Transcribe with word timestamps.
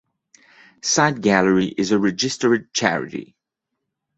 Site 0.81 1.21
Gallery 1.21 1.67
is 1.67 1.91
a 1.91 1.99
registered 1.99 2.73
charity. 2.73 3.35